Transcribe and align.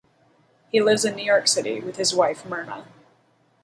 He 0.71 0.81
lives 0.81 1.05
in 1.05 1.15
New 1.15 1.23
York 1.23 1.47
City 1.47 1.79
with 1.79 1.97
his 1.97 2.11
wife, 2.11 2.43
Myrna. 2.43 2.87